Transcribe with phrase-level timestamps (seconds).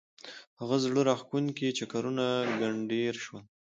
[0.59, 2.25] هغه زړه راکښونکي چکرونه
[2.59, 3.43] ګنډېر شول.